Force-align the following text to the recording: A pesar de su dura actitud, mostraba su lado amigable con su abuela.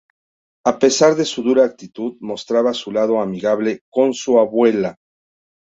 A 0.65 0.79
pesar 0.79 1.13
de 1.13 1.25
su 1.25 1.43
dura 1.43 1.63
actitud, 1.63 2.15
mostraba 2.21 2.73
su 2.73 2.91
lado 2.91 3.21
amigable 3.21 3.83
con 3.91 4.15
su 4.15 4.39
abuela. 4.39 4.95